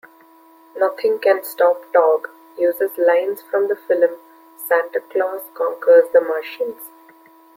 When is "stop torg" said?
1.43-2.27